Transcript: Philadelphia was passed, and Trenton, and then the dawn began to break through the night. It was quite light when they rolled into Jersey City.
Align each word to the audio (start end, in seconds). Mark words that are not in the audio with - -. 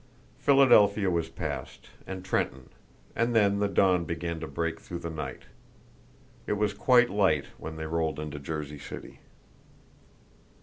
Philadelphia 0.39 1.11
was 1.11 1.29
passed, 1.29 1.91
and 2.07 2.25
Trenton, 2.25 2.71
and 3.15 3.35
then 3.35 3.59
the 3.59 3.67
dawn 3.67 4.03
began 4.03 4.39
to 4.39 4.47
break 4.47 4.79
through 4.81 4.97
the 4.97 5.11
night. 5.11 5.43
It 6.47 6.53
was 6.53 6.73
quite 6.73 7.11
light 7.11 7.45
when 7.59 7.75
they 7.75 7.85
rolled 7.85 8.19
into 8.19 8.39
Jersey 8.39 8.79
City. 8.79 9.19